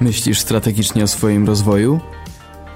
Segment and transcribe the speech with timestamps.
[0.00, 2.00] Myślisz strategicznie o swoim rozwoju?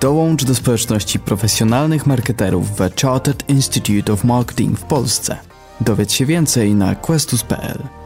[0.01, 5.37] Dołącz do społeczności profesjonalnych marketerów w Chartered Institute of Marketing w Polsce.
[5.81, 8.02] Dowiedz się więcej na questus.pl.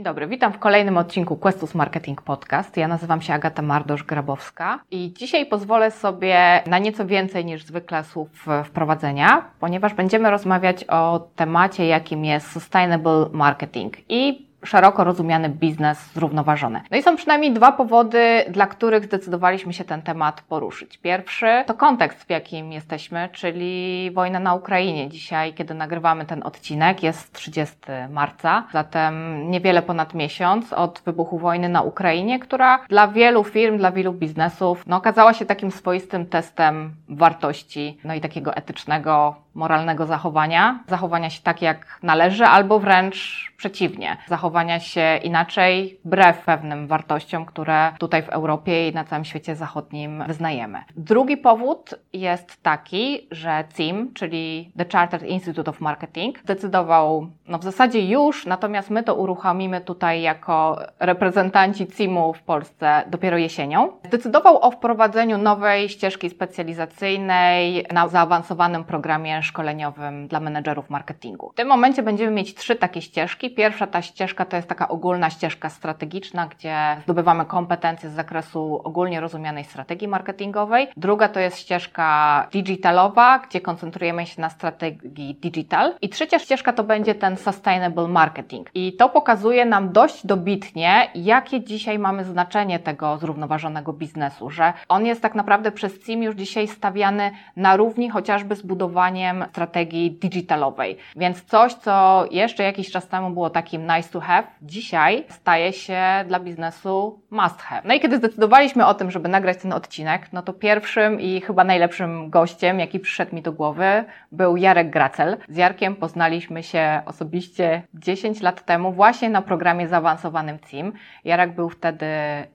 [0.00, 2.76] Dzień dobry, witam w kolejnym odcinku Questus Marketing Podcast.
[2.76, 8.28] Ja nazywam się Agata Mardosz-Grabowska i dzisiaj pozwolę sobie na nieco więcej niż zwykle słów
[8.64, 16.80] wprowadzenia, ponieważ będziemy rozmawiać o temacie, jakim jest Sustainable Marketing i szeroko rozumiany biznes zrównoważony.
[16.90, 20.98] No i są przynajmniej dwa powody, dla których zdecydowaliśmy się ten temat poruszyć.
[20.98, 25.08] Pierwszy to kontekst, w jakim jesteśmy, czyli wojna na Ukrainie.
[25.08, 27.76] Dzisiaj, kiedy nagrywamy ten odcinek, jest 30
[28.10, 33.92] marca, zatem niewiele ponad miesiąc od wybuchu wojny na Ukrainie, która dla wielu firm, dla
[33.92, 40.78] wielu biznesów no, okazała się takim swoistym testem wartości, no i takiego etycznego, moralnego zachowania.
[40.88, 44.16] Zachowania się tak, jak należy, albo wręcz przeciwnie.
[44.26, 50.24] Zachowania się inaczej, wbrew pewnym wartościom, które tutaj w Europie i na całym świecie zachodnim
[50.26, 50.78] wyznajemy.
[50.96, 57.64] Drugi powód jest taki, że CIM, czyli The Chartered Institute of Marketing, zdecydował, no w
[57.64, 64.64] zasadzie już, natomiast my to uruchomimy tutaj jako reprezentanci CIM-u w Polsce dopiero jesienią, zdecydował
[64.64, 71.50] o wprowadzeniu nowej ścieżki specjalizacyjnej na zaawansowanym programie szkoleniowym dla menedżerów marketingu.
[71.52, 73.50] W tym momencie będziemy mieć trzy takie ścieżki.
[73.50, 79.20] Pierwsza ta ścieżka to jest taka ogólna ścieżka strategiczna, gdzie zdobywamy kompetencje z zakresu ogólnie
[79.20, 80.88] rozumianej strategii marketingowej.
[80.96, 85.94] Druga to jest ścieżka digitalowa, gdzie koncentrujemy się na strategii digital.
[86.02, 88.70] I trzecia ścieżka to będzie ten sustainable marketing.
[88.74, 95.06] I to pokazuje nam dość dobitnie, jakie dzisiaj mamy znaczenie tego zrównoważonego biznesu, że on
[95.06, 100.96] jest tak naprawdę przez CIM już dzisiaj stawiany na równi chociażby z budowaniem strategii digitalowej.
[101.16, 104.29] Więc coś, co jeszcze jakiś czas temu było takim nice to have,
[104.62, 107.82] dzisiaj staje się dla biznesu must have.
[107.84, 111.64] No i kiedy zdecydowaliśmy o tym, żeby nagrać ten odcinek, no to pierwszym i chyba
[111.64, 115.36] najlepszym gościem, jaki przyszedł mi do głowy, był Jarek Gracel.
[115.48, 120.92] Z Jarkiem poznaliśmy się osobiście 10 lat temu właśnie na programie zaawansowanym CIM.
[121.24, 122.06] Jarek był wtedy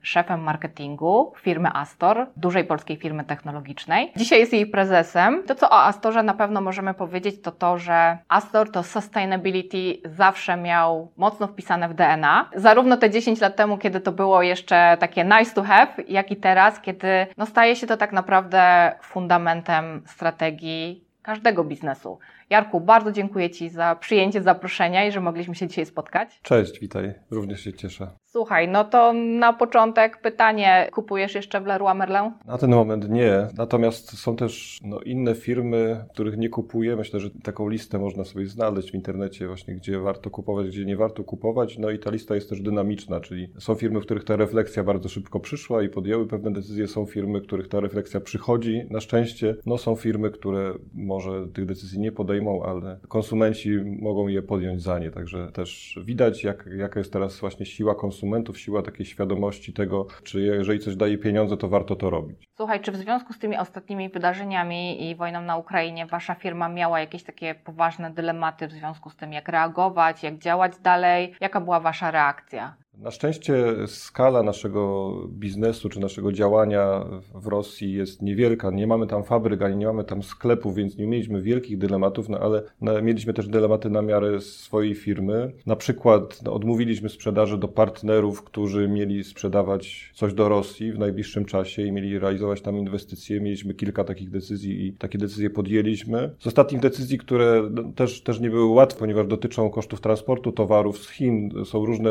[0.02, 4.12] szefem marketingu firmy Astor, dużej polskiej firmy technologicznej.
[4.16, 5.42] Dzisiaj jest jej prezesem.
[5.46, 10.56] To, co o Astorze na pewno możemy powiedzieć, to to, że Astor to sustainability zawsze
[10.56, 12.50] miał mocno wpisane w DNA.
[12.56, 16.36] Zarówno te 10 lat temu, kiedy to było jeszcze takie nice to have, jak i
[16.36, 22.18] teraz, kiedy no, staje się to tak naprawdę fundamentem strategii każdego biznesu.
[22.50, 26.40] Jarku, bardzo dziękuję Ci za przyjęcie zaproszenia i że mogliśmy się dzisiaj spotkać.
[26.42, 27.14] Cześć, witaj.
[27.30, 28.08] Również się cieszę.
[28.36, 32.32] Słuchaj, no to na początek pytanie, kupujesz jeszcze w Leroy Merlin?
[32.46, 36.96] Na ten moment nie, natomiast są też no, inne firmy, których nie kupuję.
[36.96, 40.96] Myślę, że taką listę można sobie znaleźć w internecie właśnie, gdzie warto kupować, gdzie nie
[40.96, 41.78] warto kupować.
[41.78, 45.08] No i ta lista jest też dynamiczna, czyli są firmy, w których ta refleksja bardzo
[45.08, 46.88] szybko przyszła i podjęły pewne decyzje.
[46.88, 49.56] Są firmy, w których ta refleksja przychodzi na szczęście.
[49.66, 54.98] No są firmy, które może tych decyzji nie podejmą, ale konsumenci mogą je podjąć za
[54.98, 55.10] nie.
[55.10, 60.06] Także też widać, jak, jaka jest teraz właśnie siła konsumentów konsumentów, siła takiej świadomości tego,
[60.24, 62.48] czy jeżeli coś daje pieniądze, to warto to robić.
[62.56, 67.00] Słuchaj, czy w związku z tymi ostatnimi wydarzeniami i wojną na Ukrainie wasza firma miała
[67.00, 71.34] jakieś takie poważne dylematy w związku z tym, jak reagować, jak działać dalej?
[71.40, 72.76] Jaka była wasza reakcja?
[72.98, 78.70] Na szczęście skala naszego biznesu czy naszego działania w Rosji jest niewielka.
[78.70, 82.38] Nie mamy tam fabryk, ani nie mamy tam sklepów, więc nie mieliśmy wielkich dylematów, no
[82.38, 82.62] ale
[83.02, 85.52] mieliśmy też dylematy na miarę swojej firmy.
[85.66, 91.44] Na przykład no, odmówiliśmy sprzedaży do partnerów, którzy mieli sprzedawać coś do Rosji w najbliższym
[91.44, 93.40] czasie i mieli realizować tam inwestycje.
[93.40, 96.30] Mieliśmy kilka takich decyzji i takie decyzje podjęliśmy.
[96.38, 100.98] Z ostatnich decyzji, które no, też, też nie były łatwe, ponieważ dotyczą kosztów transportu towarów
[100.98, 102.10] z Chin, są różne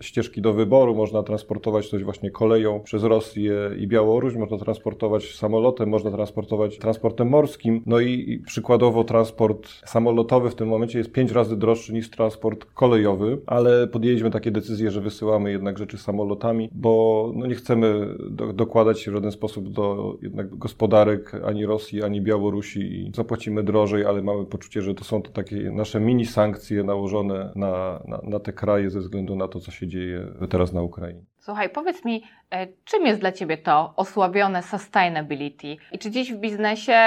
[0.00, 0.94] ścieżki ścieżki do wyboru.
[0.94, 7.28] Można transportować coś właśnie koleją przez Rosję i Białoruś, można transportować samolotem, można transportować transportem
[7.28, 7.82] morskim.
[7.86, 13.38] No i, przykładowo transport samolotowy w tym momencie jest pięć razy droższy niż transport kolejowy,
[13.46, 19.00] ale podjęliśmy takie decyzje, że wysyłamy jednak rzeczy samolotami, bo no nie chcemy do, dokładać
[19.00, 24.22] się w żaden sposób do jednak gospodarek ani Rosji, ani Białorusi i zapłacimy drożej, ale
[24.22, 28.52] mamy poczucie, że to są to takie nasze mini sankcje nałożone na, na, na te
[28.52, 31.22] kraje ze względu na to, co się dzieje dzieje teraz na Ukrainie.
[31.38, 35.76] Słuchaj, powiedz mi, e, czym jest dla Ciebie to osłabione sustainability?
[35.92, 37.00] I czy dziś w biznesie,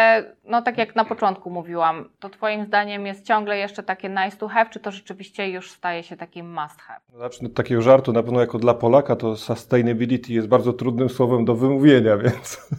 [0.44, 4.48] no tak jak na początku mówiłam, to Twoim zdaniem jest ciągle jeszcze takie nice to
[4.48, 7.00] have, czy to rzeczywiście już staje się takim must have?
[7.18, 11.46] Zacznę od takiego żartu, na pewno jako dla Polaka to sustainability jest bardzo trudnym słowem
[11.46, 12.70] do wymówienia, więc...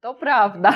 [0.00, 0.72] To prawda.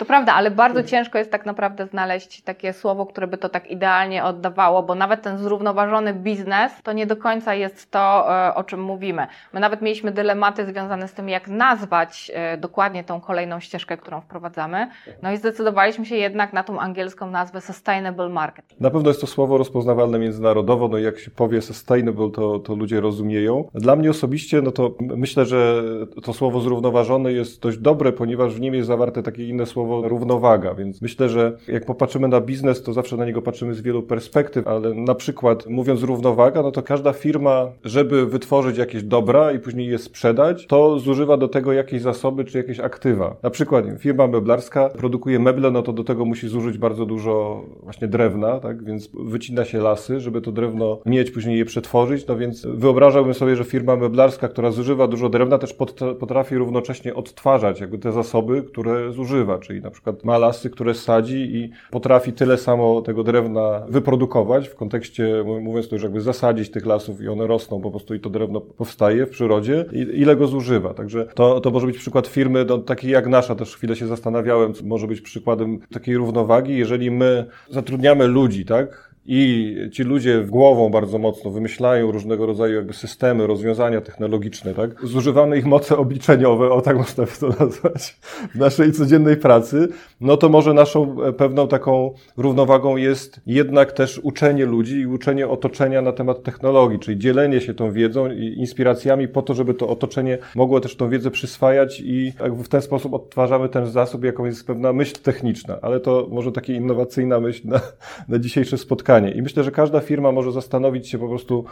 [0.00, 3.70] To prawda, ale bardzo ciężko jest tak naprawdę znaleźć takie słowo, które by to tak
[3.70, 8.64] idealnie oddawało, bo nawet ten zrównoważony biznes to nie do końca jest to, e, o
[8.64, 9.26] czym mówimy.
[9.52, 14.20] My nawet mieliśmy dylematy związane z tym, jak nazwać e, dokładnie tą kolejną ścieżkę, którą
[14.20, 14.88] wprowadzamy.
[15.22, 18.80] No i zdecydowaliśmy się jednak na tą angielską nazwę Sustainable Marketing.
[18.80, 22.74] Na pewno jest to słowo rozpoznawalne międzynarodowo, no i jak się powie sustainable, to, to
[22.74, 23.68] ludzie rozumieją.
[23.74, 25.82] Dla mnie osobiście, no to myślę, że
[26.22, 30.74] to słowo zrównoważone jest dość dobre, ponieważ w nim jest zawarte takie inne słowo równowaga,
[30.74, 34.66] więc myślę, że jak popatrzymy na biznes, to zawsze na niego patrzymy z wielu perspektyw,
[34.66, 39.88] ale na przykład mówiąc równowaga, no to każda firma, żeby wytworzyć jakieś dobra i później
[39.88, 43.36] je sprzedać, to zużywa do tego jakieś zasoby czy jakieś aktywa.
[43.42, 48.08] Na przykład firma meblarska produkuje meble, no to do tego musi zużyć bardzo dużo właśnie
[48.08, 52.66] drewna, tak, więc wycina się lasy, żeby to drewno mieć, później je przetworzyć, no więc
[52.66, 55.74] wyobrażałbym sobie, że firma meblarska, która zużywa dużo drewna, też
[56.20, 61.56] potrafi równocześnie odtwarzać jakby te zasoby, które zużywa, czyli na przykład ma lasy, które sadzi
[61.56, 64.68] i potrafi tyle samo tego drewna wyprodukować.
[64.68, 68.20] W kontekście, mówiąc to już jakby zasadzić tych lasów i one rosną po prostu i
[68.20, 70.94] to drewno powstaje w przyrodzie, i ile go zużywa.
[70.94, 74.72] Także to, to może być przykład firmy no, takiej jak nasza, też chwilę się zastanawiałem,
[74.84, 81.18] może być przykładem takiej równowagi, jeżeli my zatrudniamy ludzi, tak, i ci ludzie głową bardzo
[81.18, 85.06] mocno wymyślają różnego rodzaju jakby systemy, rozwiązania technologiczne, tak?
[85.06, 88.16] Zużywamy ich moce obliczeniowe, o tak można by to nazwać,
[88.54, 89.88] w naszej codziennej pracy,
[90.20, 95.48] no to może naszą e, pewną taką równowagą jest jednak też uczenie ludzi i uczenie
[95.48, 99.88] otoczenia na temat technologii, czyli dzielenie się tą wiedzą i inspiracjami po to, żeby to
[99.88, 102.32] otoczenie mogło też tą wiedzę przyswajać i
[102.64, 106.72] w ten sposób odtwarzamy ten zasób, jaką jest pewna myśl techniczna, ale to może taka
[106.72, 107.80] innowacyjna myśl na,
[108.28, 111.64] na dzisiejsze spotkanie I myślę, że każda firma może zastanowić się po prostu,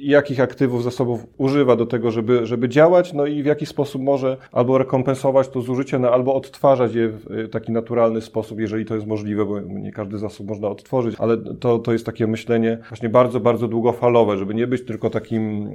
[0.00, 4.36] jakich aktywów, zasobów używa do tego, żeby, żeby działać, no i w jaki sposób może
[4.52, 9.06] albo rekompensować to zużycie, no, albo odtwarzać je w taki naturalny sposób, jeżeli to jest
[9.06, 13.40] możliwe, bo nie każdy zasób można odtworzyć, ale to, to jest takie myślenie właśnie bardzo,
[13.40, 15.70] bardzo długofalowe, żeby nie być tylko takim,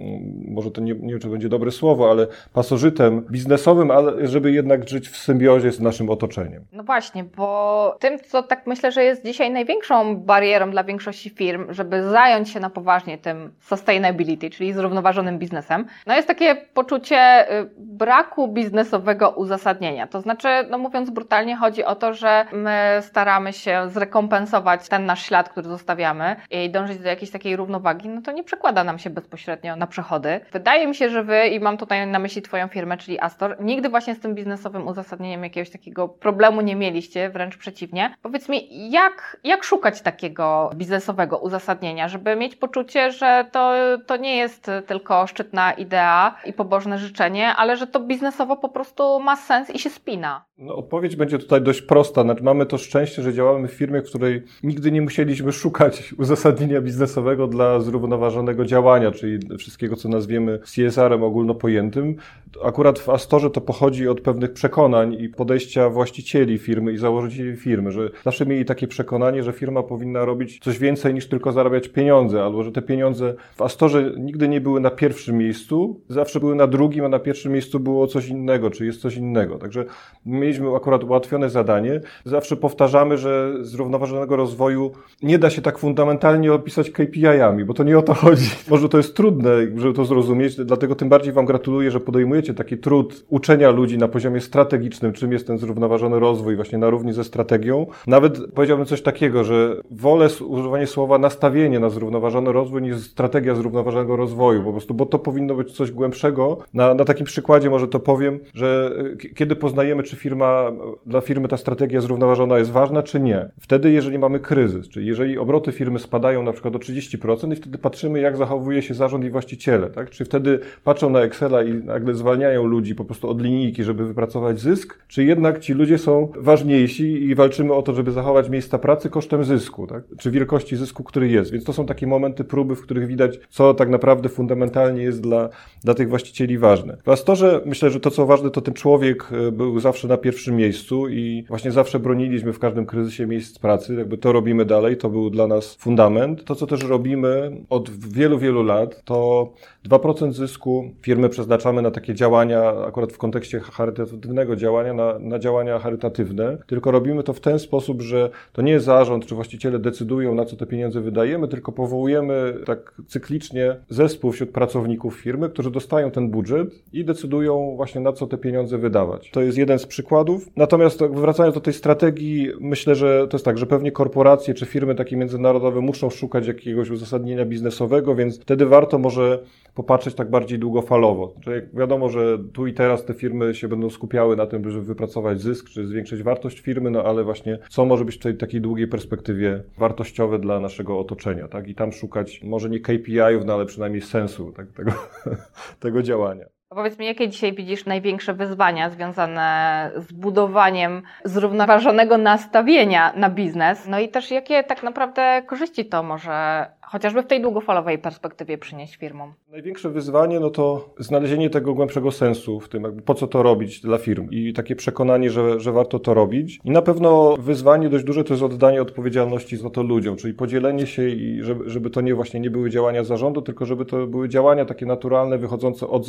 [0.48, 4.90] może to nie, nie wiem, czy będzie dobre słowo, ale pasożytem biznesowym, ale żeby jednak
[4.90, 6.66] żyć w symbiozie z naszym otoczeniem.
[6.72, 11.30] No właśnie, bo tym, co tak myślę, że jest dzisiaj największą barierą dla większości większości
[11.30, 17.52] firm, żeby zająć się na poważnie tym sustainability, czyli zrównoważonym biznesem, no jest takie poczucie
[17.62, 20.08] y, braku biznesowego uzasadnienia.
[20.08, 25.26] To znaczy, no mówiąc brutalnie, chodzi o to, że my staramy się zrekompensować ten nasz
[25.26, 29.10] ślad, który zostawiamy i dążyć do jakiejś takiej równowagi, no to nie przekłada nam się
[29.10, 30.40] bezpośrednio na przychody.
[30.52, 33.90] Wydaje mi się, że wy, i mam tutaj na myśli Twoją firmę, czyli Astor, nigdy
[33.90, 38.16] właśnie z tym biznesowym uzasadnieniem jakiegoś takiego problemu nie mieliście, wręcz przeciwnie.
[38.22, 43.74] Powiedz mi, jak, jak szukać takiego biznesowego biznesowego uzasadnienia, żeby mieć poczucie, że to,
[44.06, 49.20] to nie jest tylko szczytna idea i pobożne życzenie, ale że to biznesowo po prostu
[49.20, 50.46] ma sens i się spina.
[50.58, 52.24] No, odpowiedź będzie tutaj dość prosta.
[52.24, 56.82] Znaczy, mamy to szczęście, że działamy w firmie, w której nigdy nie musieliśmy szukać uzasadnienia
[56.82, 62.16] biznesowego dla zrównoważonego działania, czyli wszystkiego, co nazwiemy CSR-em ogólnopojętym.
[62.64, 67.92] Akurat w Astorze to pochodzi od pewnych przekonań i podejścia właścicieli firmy i założycieli firmy,
[67.92, 72.44] że zawsze mieli takie przekonanie, że firma powinna robić coś więcej niż tylko zarabiać pieniądze,
[72.44, 76.68] albo że te pieniądze w Astorze nigdy nie były na pierwszym miejscu, zawsze były na
[76.68, 79.58] drugim, a na pierwszym miejscu było coś innego, czy jest coś innego.
[79.58, 79.86] Także
[80.26, 82.02] mieliśmy akurat ułatwione zadanie.
[82.26, 84.92] Zawsze powtarzamy, że zrównoważonego rozwoju
[85.24, 88.50] nie da się tak fundamentalnie opisać KPI-ami, bo to nie o to chodzi.
[88.72, 92.78] Może to jest trudne, żeby to zrozumieć, dlatego tym bardziej Wam gratuluję, że podejmujecie taki
[92.78, 97.24] trud uczenia ludzi na poziomie strategicznym, czym jest ten zrównoważony rozwój, właśnie na równi ze
[97.24, 97.86] strategią.
[98.08, 100.30] Nawet powiedziałbym coś takiego, że wolę
[100.76, 105.56] używanie słowa nastawienie na zrównoważony rozwój niż strategia zrównoważonego rozwoju, po prostu, bo to powinno
[105.56, 106.58] być coś głębszego.
[106.74, 108.92] Na, na takim przykładzie może to powiem, że
[109.36, 110.72] kiedy poznajemy, czy firma firma,
[111.06, 113.50] dla firmy ta strategia zrównoważona jest ważna, czy nie.
[113.60, 117.78] Wtedy, jeżeli mamy kryzys, czyli jeżeli obroty firmy spadają na przykład o 30% i wtedy
[117.78, 120.10] patrzymy, jak zachowuje się zarząd i właściciele, tak?
[120.10, 124.60] Czy wtedy patrzą na Excela i nagle zwalniają ludzi po prostu od linijki, żeby wypracować
[124.60, 129.10] zysk, czy jednak ci ludzie są ważniejsi i walczymy o to, żeby zachować miejsca pracy
[129.10, 130.04] kosztem zysku, tak?
[130.18, 131.52] Czy wielkości zysku, który jest.
[131.52, 135.50] Więc to są takie momenty próby, w których widać, co tak naprawdę fundamentalnie jest dla,
[135.84, 136.98] dla tych właścicieli ważne.
[137.06, 140.56] W Astorze myślę, że to, co ważne, to ten człowiek e, był zawsze na pierwszym
[140.56, 143.96] miejscu i właśnie zawsze broniliśmy w każdym kryzysie miejsc pracy.
[143.96, 146.46] Jakby to robimy dalej, to był dla nas fundament.
[146.46, 149.50] To, co też robimy od wielu, wielu lat, to
[149.90, 155.80] 2% zysku firmy przeznaczamy na takie działania, akurat w kontekście charytatywnego działania, na, na działania
[155.80, 160.46] charytatywne, tylko robimy to w ten sposób, że to nie zarząd czy właściciele decydują, na
[160.46, 166.12] co co te pieniądze wydajemy, tylko powołujemy tak cyklicznie zespół wśród pracowników firmy, którzy dostają
[166.12, 169.32] ten budżet i decydują właśnie na co te pieniądze wydawać.
[169.32, 170.48] To jest jeden z przykładów.
[170.56, 174.66] Natomiast tak, wracając do tej strategii, myślę, że to jest tak, że pewnie korporacje czy
[174.66, 179.44] firmy takie międzynarodowe muszą szukać jakiegoś uzasadnienia biznesowego, więc wtedy warto może
[179.74, 181.34] popatrzeć tak bardziej długofalowo.
[181.42, 185.42] Czyli wiadomo, że tu i teraz te firmy się będą skupiały na tym, żeby wypracować
[185.42, 188.88] zysk, czy zwiększyć wartość firmy, no ale właśnie co może być w tej takiej długiej
[188.88, 191.68] perspektywie wartościowe dla naszego otoczenia, tak?
[191.68, 194.92] I tam szukać może nie KPI-ów, no ale przynajmniej sensu tak, tego,
[195.80, 196.55] tego działania.
[196.70, 203.88] Powiedz mi, jakie dzisiaj widzisz największe wyzwania związane z budowaniem zrównoważonego nastawienia na biznes?
[203.88, 208.96] No i też jakie tak naprawdę korzyści to może chociażby w tej długofalowej perspektywie przynieść
[208.96, 209.34] firmom?
[209.52, 213.98] Największe wyzwanie no to znalezienie tego głębszego sensu w tym, po co to robić dla
[213.98, 216.60] firm i takie przekonanie, że, że warto to robić.
[216.64, 220.88] I na pewno wyzwanie dość duże to jest oddanie odpowiedzialności za to ludziom, czyli podzielenie
[220.88, 224.30] się i żeby, żeby to nie właśnie nie były działania zarządu, tylko żeby to były
[224.30, 226.06] działania takie naturalne, wychodzące od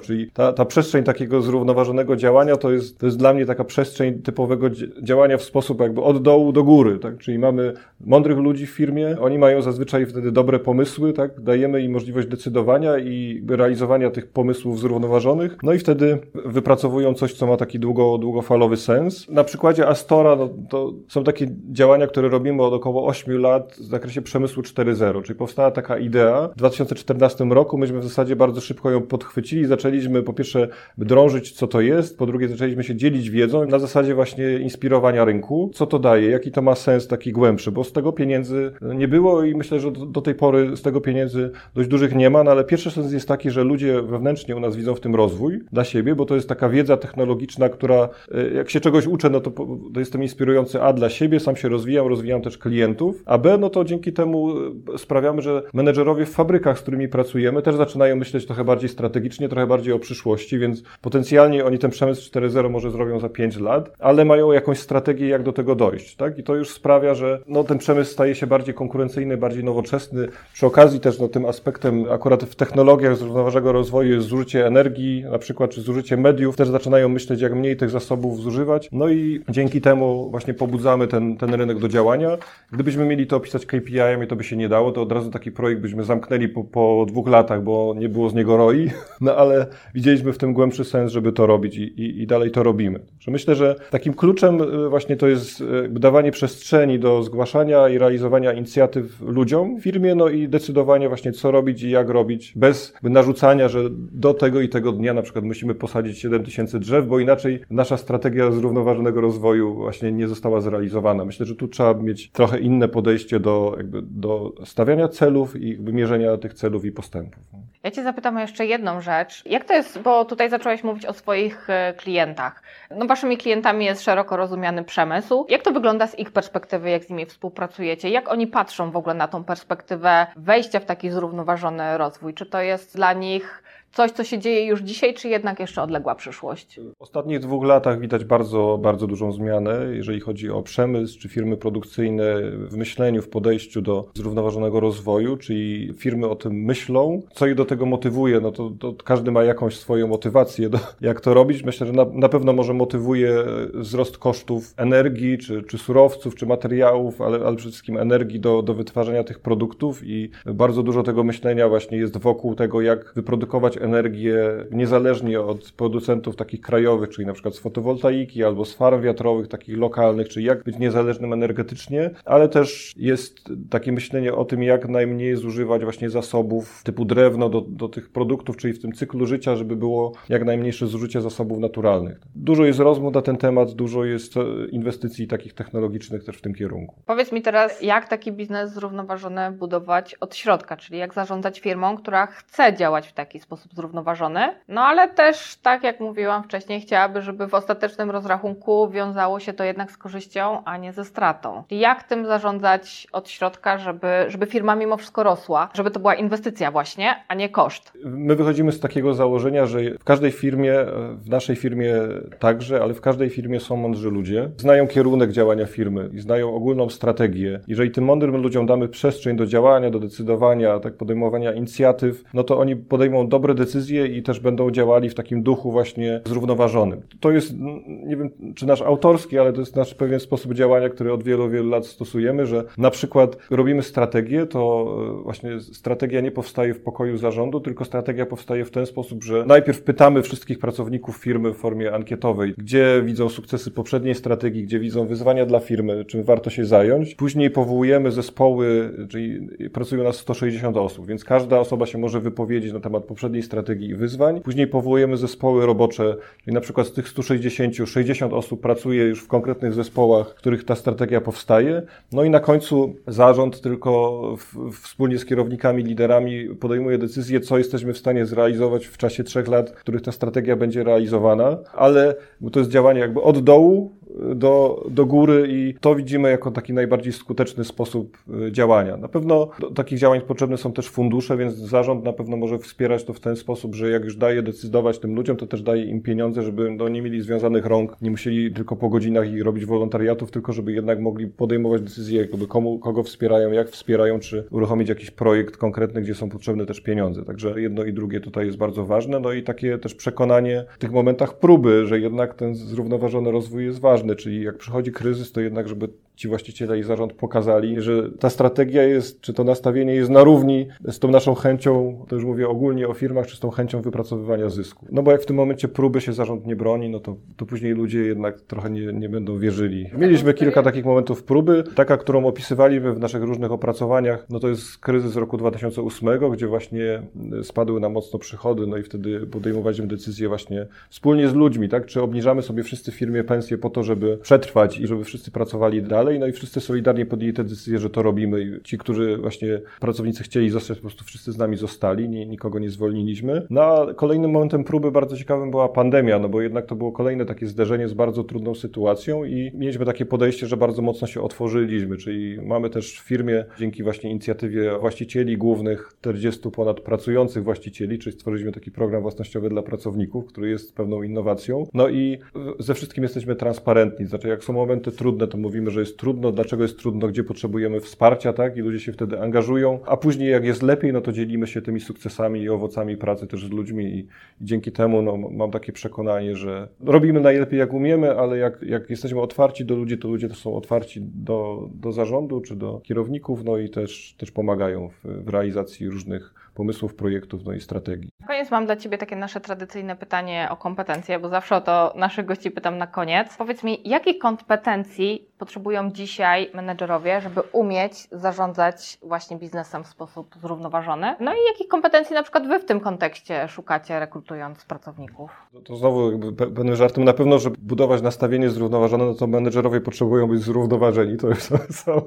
[0.00, 4.22] czyli ta, ta przestrzeń takiego zrównoważonego działania to jest, to jest dla mnie taka przestrzeń
[4.22, 4.66] typowego
[5.02, 7.18] działania w sposób jakby od dołu do góry, tak?
[7.18, 11.40] Czyli mamy mądrych ludzi w firmie, oni mają zazwyczaj wtedy dobre pomysły, tak?
[11.40, 17.46] Dajemy im możliwość decydowania i realizowania tych pomysłów zrównoważonych, no i wtedy wypracowują coś, co
[17.46, 19.28] ma taki długo, długofalowy sens.
[19.28, 23.84] Na przykładzie Astora no, to są takie działania, które robimy od około 8 lat w
[23.84, 26.48] zakresie przemysłu 4.0, czyli powstała taka idea.
[26.48, 31.66] W 2014 roku myśmy w zasadzie bardzo szybko ją podchwycili, zaczęliśmy po pierwsze drążyć, co
[31.66, 35.70] to jest, po drugie zaczęliśmy się dzielić wiedzą na zasadzie właśnie inspirowania rynku.
[35.74, 39.44] Co to daje, jaki to ma sens taki głębszy, bo z tego pieniędzy nie było
[39.44, 42.64] i myślę, że do tej pory z tego pieniędzy dość dużych nie ma, no ale
[42.64, 46.14] pierwszy sens jest taki, że ludzie wewnętrznie u nas widzą w tym rozwój dla siebie,
[46.14, 49.50] bo to jest taka wiedza technologiczna, która e, jak się czegoś uczę, no to,
[49.94, 53.70] to jestem inspirujący A dla siebie, sam się rozwijam, rozwijam też klientów, a B, no
[53.70, 54.50] to dzięki temu
[54.94, 59.48] e, sprawiamy, że menedżerowie w fabrykach, z którymi pracujemy, też zaczynają myśleć trochę bardziej strategicznie,
[59.48, 63.92] trochę bardziej o przyszłości, więc potencjalnie oni ten przemysł 4.0 może zrobią za 5 lat,
[63.98, 66.38] ale mają jakąś strategię, jak do tego dojść, tak?
[66.38, 70.28] I to już sprawia, że no, ten przemysł staje się bardziej konkurencyjny, bardziej nowoczesny.
[70.52, 75.38] Przy okazji też no, tym aspektem akurat w technologiach zrównoważonego rozwoju jest zużycie energii, na
[75.38, 76.56] przykład, czy zużycie mediów.
[76.56, 78.88] Też zaczynają myśleć, jak mniej tych zasobów zużywać.
[78.92, 82.38] No i dzięki temu właśnie pobudzamy ten, ten rynek do działania.
[82.72, 85.80] Gdybyśmy mieli to opisać KPI-ami, to by się nie dało, to od razu taki projekt
[85.80, 89.61] byśmy zamknęli po, po dwóch latach, bo nie było z niego ROI, no ale
[89.94, 93.00] widzieliśmy w tym głębszy sens, żeby to robić i, i, i dalej to robimy.
[93.28, 98.52] Myślę, że takim kluczem e, właśnie to jest e, dawanie przestrzeni do zgłaszania i realizowania
[98.52, 103.80] inicjatyw ludziom, firmie, no i decydowanie właśnie co robić i jak robić, bez narzucania, że
[104.12, 107.96] do tego i tego dnia na przykład musimy posadzić 7 tysięcy drzew, bo inaczej nasza
[107.96, 111.24] strategia zrównoważonego rozwoju właśnie nie została zrealizowana.
[111.24, 116.36] Myślę, że tu trzeba mieć trochę inne podejście do, jakby, do stawiania celów i mierzenia
[116.36, 117.42] tych celów i postępów.
[117.84, 119.42] Ja Cię zapytam o jeszcze jedną rzecz.
[119.52, 122.62] Jak to jest, bo tutaj zacząłeś mówić o swoich e, klientach.
[122.90, 125.46] No waszymi klientami jest szeroko rozumiany przemysł.
[125.48, 128.08] Jak to wygląda z ich perspektywy, jak z nimi współpracujecie?
[128.08, 132.34] Jak oni patrzą w ogóle na tą perspektywę wejścia w taki zrównoważony rozwój?
[132.34, 136.14] Czy to jest dla nich coś, co się dzieje już dzisiaj, czy jednak jeszcze odległa
[136.14, 136.80] przyszłość?
[136.98, 141.56] W ostatnich dwóch latach widać bardzo, bardzo dużą zmianę, jeżeli chodzi o przemysł czy firmy
[141.56, 147.22] produkcyjne w myśleniu, w podejściu do zrównoważonego rozwoju, czyli firmy o tym myślą.
[147.32, 148.40] Co ich do tego motywuje?
[148.40, 151.62] No to, to każdy ma jakąś swoją motywację, do, jak to robić.
[151.62, 153.44] Myślę, że na, na pewno może motywuje
[153.74, 158.74] wzrost kosztów energii, czy, czy surowców, czy materiałów, ale, ale przede wszystkim energii do, do
[158.74, 164.36] wytwarzania tych produktów i bardzo dużo tego myślenia właśnie jest wokół tego, jak wyprodukować energię
[164.70, 169.78] niezależnie od producentów takich krajowych, czyli na przykład z fotowoltaiki albo z farm wiatrowych, takich
[169.78, 175.36] lokalnych, czyli jak być niezależnym energetycznie, ale też jest takie myślenie o tym, jak najmniej
[175.36, 179.76] zużywać właśnie zasobów typu drewno do, do tych produktów, czyli w tym cyklu życia, żeby
[179.76, 182.20] było jak najmniejsze zużycie zasobów naturalnych.
[182.34, 186.54] Dużo jest rozmów na ten temat, dużo jest e, inwestycji takich technologicznych też w tym
[186.54, 186.94] kierunku.
[187.06, 192.26] Powiedz mi teraz, jak taki biznes zrównoważony budować od środka, czyli jak zarządzać firmą, która
[192.26, 197.46] chce działać w taki sposób zrównoważony, no ale też, tak jak mówiłam wcześniej, chciałaby, żeby
[197.46, 201.62] w ostatecznym rozrachunku wiązało się to jednak z korzyścią, a nie ze stratą.
[201.70, 206.70] Jak tym zarządzać od środka, żeby, żeby firma mimo wszystko rosła, żeby to była inwestycja
[206.70, 207.92] właśnie, a nie koszt?
[208.04, 210.74] My wychodzimy z takiego założenia, że w każdej firmie,
[211.16, 211.94] w naszej firmie
[212.38, 216.90] także, ale w każdej firmie są mądrzy ludzie, znają kierunek działania firmy i znają ogólną
[216.90, 217.60] strategię.
[217.68, 222.58] Jeżeli tym mądrym ludziom damy przestrzeń do działania, do decydowania, tak podejmowania inicjatyw, no to
[222.58, 227.00] oni podejmą dobre decyzje, decyzje i też będą działali w takim duchu właśnie zrównoważonym.
[227.20, 227.54] To jest,
[227.86, 231.50] nie wiem, czy nasz autorski, ale to jest nasz pewien sposób działania, który od wielu,
[231.50, 234.86] wielu lat stosujemy, że na przykład robimy strategię, to
[235.20, 239.44] e, właśnie strategia nie powstaje w pokoju zarządu, tylko strategia powstaje w ten sposób, że
[239.46, 245.06] najpierw pytamy wszystkich pracowników firmy w formie ankietowej, gdzie widzą sukcesy poprzedniej strategii, gdzie widzą
[245.06, 247.14] wyzwania dla firmy, czym warto się zająć.
[247.14, 252.80] Później powołujemy zespoły, czyli pracują nas 160 osób, więc każda osoba się może wypowiedzieć na
[252.80, 254.40] temat poprzedniej strategii i wyzwań.
[254.40, 259.28] Później powołujemy zespoły robocze, czyli na przykład z tych 160, 60 osób pracuje już w
[259.28, 261.82] konkretnych zespołach, w których ta strategia powstaje.
[262.12, 267.92] No i na końcu zarząd tylko w, wspólnie z kierownikami, liderami podejmuje decyzję, co jesteśmy
[267.92, 272.14] w stanie zrealizować w czasie trzech lat, w których ta strategia będzie realizowana, ale
[272.52, 273.92] to jest działanie jakby od dołu
[274.34, 278.96] do, do góry i to widzimy jako taki najbardziej skuteczny sposób y, działania.
[278.96, 283.04] Na pewno do takich działań potrzebne są też fundusze, więc zarząd na pewno może wspierać
[283.04, 286.02] to w ten sposób, że jak już daje decydować tym ludziom, to też daje im
[286.02, 290.30] pieniądze, żeby no, nie mieli związanych rąk, nie musieli tylko po godzinach i robić wolontariatów,
[290.30, 295.10] tylko żeby jednak mogli podejmować decyzje, jakby komu, kogo wspierają, jak wspierają, czy uruchomić jakiś
[295.10, 297.24] projekt konkretny, gdzie są potrzebne też pieniądze.
[297.24, 299.20] Także jedno i drugie tutaj jest bardzo ważne.
[299.20, 303.80] No i takie też przekonanie w tych momentach próby, że jednak ten zrównoważony rozwój jest
[303.80, 308.30] ważny czyli jak przychodzi kryzys, to jednak, żeby ci właściciele i zarząd pokazali, że ta
[308.30, 312.48] strategia jest, czy to nastawienie jest na równi z tą naszą chęcią, to już mówię
[312.48, 314.86] ogólnie o firmach, czy z tą chęcią wypracowywania zysku.
[314.90, 317.72] No bo jak w tym momencie próby się zarząd nie broni, no to, to później
[317.72, 319.86] ludzie jednak trochę nie, nie będą wierzyli.
[319.98, 321.64] Mieliśmy kilka takich momentów próby.
[321.74, 327.02] Taka, którą opisywaliśmy w naszych różnych opracowaniach, no to jest kryzys roku 2008, gdzie właśnie
[327.42, 331.86] spadły nam mocno przychody, no i wtedy podejmowaliśmy decyzję właśnie wspólnie z ludźmi, tak?
[331.86, 335.82] Czy obniżamy sobie wszyscy w firmie pensje po to, żeby przetrwać i żeby wszyscy pracowali
[335.82, 336.18] dalej, dalej.
[336.18, 338.60] No i wszyscy solidarnie podjęli tę decyzję, że to robimy.
[338.64, 342.70] Ci, którzy właśnie pracownicy chcieli zostać, po prostu wszyscy z nami zostali, nie, nikogo nie
[342.70, 343.46] zwolniliśmy.
[343.50, 347.26] No a kolejnym momentem próby bardzo ciekawym była pandemia, no bo jednak to było kolejne
[347.26, 351.96] takie zderzenie z bardzo trudną sytuacją i mieliśmy takie podejście, że bardzo mocno się otworzyliśmy,
[351.96, 358.16] czyli mamy też w firmie dzięki właśnie inicjatywie właścicieli głównych, 40 ponad pracujących właścicieli, czyli
[358.16, 361.66] stworzyliśmy taki program własnościowy dla pracowników, który jest pewną innowacją.
[361.74, 362.18] No i
[362.58, 366.62] ze wszystkim jesteśmy transparentni, znaczy jak są momenty trudne, to mówimy, że jest trudno, dlaczego
[366.62, 368.56] jest trudno, gdzie potrzebujemy wsparcia, tak?
[368.56, 371.80] I ludzie się wtedy angażują, a później jak jest lepiej, no to dzielimy się tymi
[371.80, 374.06] sukcesami i owocami pracy też z ludźmi i, i
[374.40, 379.20] dzięki temu no, mam takie przekonanie, że robimy najlepiej jak umiemy, ale jak, jak jesteśmy
[379.20, 383.58] otwarci do ludzi, to ludzie to są otwarci do, do zarządu czy do kierowników, no
[383.58, 388.10] i też, też pomagają w, w realizacji różnych pomysłów, projektów, no i strategii.
[388.20, 391.92] Na koniec mam dla Ciebie takie nasze tradycyjne pytanie o kompetencje, bo zawsze o to
[391.96, 393.36] naszych gości pytam na koniec.
[393.36, 401.16] Powiedz mi, jakich kompetencji potrzebują dzisiaj menedżerowie, żeby umieć zarządzać właśnie biznesem w sposób zrównoważony?
[401.20, 405.30] No i jakich kompetencji na przykład Wy w tym kontekście szukacie, rekrutując pracowników?
[405.52, 407.04] To, to znowu jakby pewnym żartem.
[407.04, 411.16] Na pewno, żeby budować nastawienie zrównoważone, no to menedżerowie potrzebują być zrównoważeni.
[411.16, 411.52] To jest
[411.84, 412.02] samo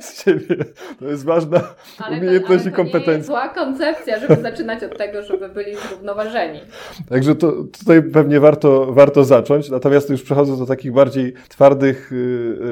[0.00, 0.56] z siebie.
[0.98, 1.60] To jest ważna
[1.98, 3.04] ale umiejętność to, i kompetencja.
[3.04, 3.48] To nie jest zła
[3.82, 6.60] koncepcja, żeby zaczynać od tego, żeby byli zrównoważeni.
[7.08, 9.70] Także to, tutaj pewnie warto, warto zacząć.
[9.70, 12.10] Natomiast już przechodząc do takich bardziej twardych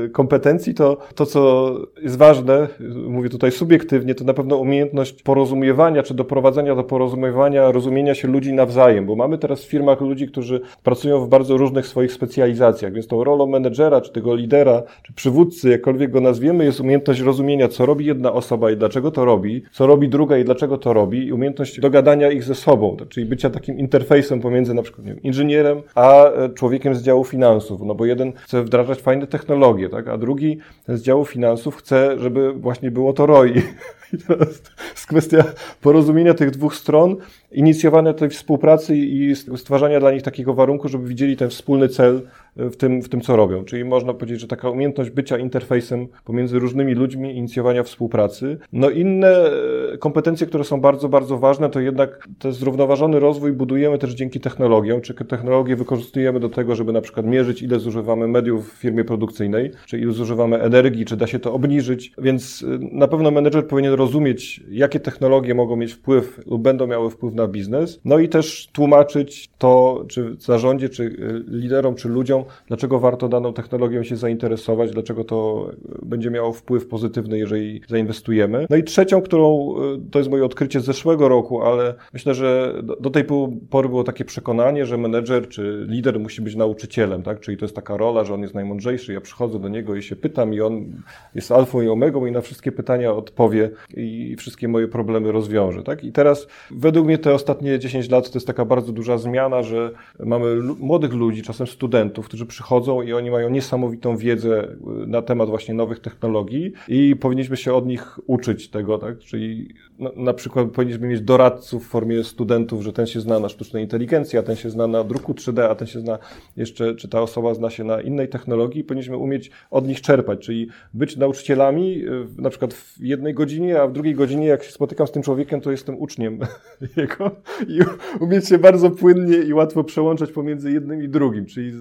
[0.03, 2.69] yy, kompetencji, to to, co jest ważne,
[3.09, 8.53] mówię tutaj subiektywnie, to na pewno umiejętność porozumiewania, czy doprowadzenia do porozumiewania, rozumienia się ludzi
[8.53, 13.07] nawzajem, bo mamy teraz w firmach ludzi, którzy pracują w bardzo różnych swoich specjalizacjach, więc
[13.07, 17.87] tą rolą menedżera, czy tego lidera, czy przywódcy, jakkolwiek go nazwiemy, jest umiejętność rozumienia, co
[17.87, 21.33] robi jedna osoba i dlaczego to robi, co robi druga i dlaczego to robi, i
[21.33, 26.25] umiejętność dogadania ich ze sobą, czyli bycia takim interfejsem pomiędzy na przykład wiem, inżynierem, a
[26.25, 30.09] e, człowiekiem z działu finansów, no bo jeden chce wdrażać fajne technologie, tak?
[30.09, 30.59] a drugi
[30.89, 33.63] z działu finansów chce, żeby właśnie było to ROI.
[34.13, 35.45] I teraz jest kwestia
[35.81, 37.17] porozumienia tych dwóch stron,
[37.53, 42.23] inicjowania tej współpracy i stwarzania dla nich takiego warunku, żeby widzieli ten wspólny cel
[42.57, 43.65] w tym, w tym, co robią.
[43.65, 48.59] Czyli można powiedzieć, że taka umiejętność bycia interfejsem pomiędzy różnymi ludźmi, inicjowania współpracy.
[48.73, 49.51] No inne
[49.93, 54.41] e, kompetencje, które są bardzo, bardzo ważne, to jednak ten zrównoważony rozwój budujemy też dzięki
[54.41, 59.05] technologiom, czy technologie wykorzystujemy do tego, żeby na przykład mierzyć, ile zużywamy mediów w firmie
[59.05, 62.13] produkcyjnej, czy ile zużywamy energii, czy da się to obniżyć.
[62.19, 67.11] Więc e, na pewno menedżer powinien rozumieć, jakie technologie mogą mieć wpływ lub będą miały
[67.11, 71.09] wpływ na biznes, no i też tłumaczyć to, czy zarządzie, czy e,
[71.57, 75.71] liderom, czy ludziom, dlaczego warto daną technologią się zainteresować, dlaczego to
[76.03, 78.67] będzie miało wpływ pozytywny, jeżeli zainwestujemy.
[78.71, 79.75] No i trzecią, którą
[80.11, 83.25] to jest moje odkrycie z zeszłego roku, ale myślę, że do tej
[83.71, 87.41] pory było takie przekonanie, że menedżer czy lider musi być nauczycielem, tak?
[87.41, 90.17] Czyli to jest taka rola, że on jest najmądrzejszy, ja przychodzę do niego i się
[90.17, 91.03] pytam i on
[91.35, 96.05] jest alfą i omegą i na wszystkie pytania odpowie i wszystkie moje problemy rozwiąże, tak?
[96.05, 99.91] I teraz według mnie te ostatnie 10 lat to jest taka bardzo duża zmiana, że
[100.19, 105.49] mamy młodych ludzi, czasem studentów, którzy przychodzą i oni mają niesamowitą wiedzę y, na temat
[105.49, 109.19] właśnie nowych technologii i powinniśmy się od nich uczyć tego, tak?
[109.19, 113.49] Czyli na, na przykład powinniśmy mieć doradców w formie studentów, że ten się zna na
[113.49, 116.19] sztucznej inteligencji, a ten się zna na druku 3D, a ten się zna
[116.57, 120.69] jeszcze, czy ta osoba zna się na innej technologii, powinniśmy umieć od nich czerpać, czyli
[120.95, 125.07] być nauczycielami y, na przykład w jednej godzinie, a w drugiej godzinie, jak się spotykam
[125.07, 126.39] z tym człowiekiem, to jestem uczniem
[126.97, 127.31] jego
[127.69, 127.79] i
[128.21, 131.73] umieć się bardzo płynnie i łatwo przełączać pomiędzy jednym i drugim, czyli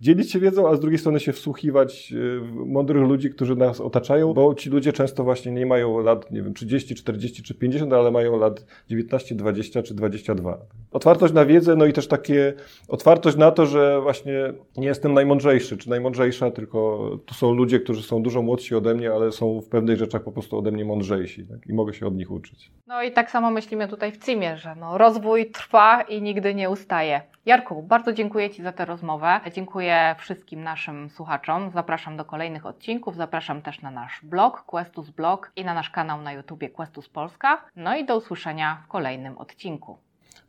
[0.00, 3.80] dzielić się wiedzą, a z drugiej strony się wsłuchiwać y, w mądrych ludzi, którzy nas
[3.80, 7.92] otaczają, bo ci ludzie często właśnie nie mają lat, nie wiem, 30, 40 czy 50,
[7.92, 10.58] ale mają lat 19, 20 czy 22.
[10.90, 12.54] Otwartość na wiedzę, no i też takie
[12.88, 18.02] otwartość na to, że właśnie nie jestem najmądrzejszy czy najmądrzejsza, tylko tu są ludzie, którzy
[18.02, 21.44] są dużo młodsi ode mnie, ale są w pewnych rzeczach po prostu ode mnie mądrzejsi
[21.48, 21.66] tak?
[21.66, 22.70] i mogę się od nich uczyć.
[22.86, 26.70] No i tak samo myślimy tutaj w CIMie, że no, rozwój trwa i nigdy nie
[26.70, 27.20] ustaje.
[27.46, 29.40] Jarku, bardzo dziękuję Ci za tę rozmowę.
[29.54, 31.70] Dziękuję wszystkim naszym słuchaczom.
[31.70, 33.16] Zapraszam do kolejnych odcinków.
[33.16, 37.64] Zapraszam też na nasz blog Questus Blog i na nasz kanał na YouTubie Questus Polska.
[37.76, 39.98] No i do usłyszenia w kolejnym odcinku.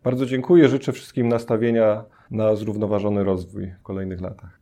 [0.03, 0.69] Bardzo dziękuję.
[0.69, 4.59] Życzę wszystkim nastawienia na zrównoważony rozwój w kolejnych latach.